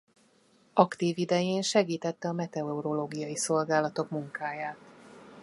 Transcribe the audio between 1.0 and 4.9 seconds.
idején segítette a meteorológiai szolgálatok munkáját.